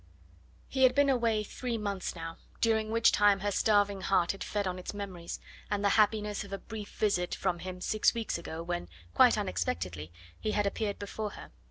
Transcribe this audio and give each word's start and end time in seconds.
He 0.67 0.81
had 0.81 0.95
been 0.95 1.11
away 1.11 1.43
three 1.43 1.77
months 1.77 2.15
now, 2.15 2.37
during 2.59 2.89
which 2.89 3.11
time 3.11 3.41
her 3.41 3.51
starving 3.51 4.01
heart 4.01 4.31
had 4.31 4.43
fed 4.43 4.65
on 4.65 4.79
its 4.79 4.95
memories, 4.95 5.39
and 5.69 5.85
the 5.85 5.89
happiness 5.89 6.43
of 6.43 6.51
a 6.51 6.57
brief 6.57 6.89
visit 6.95 7.35
from 7.35 7.59
him 7.59 7.81
six 7.81 8.15
weeks 8.15 8.39
ago, 8.39 8.63
when 8.63 8.89
quite 9.13 9.37
unexpectedly 9.37 10.11
he 10.39 10.53
had 10.53 10.65
appeared 10.65 10.97
before 10.97 11.33
her... 11.33 11.51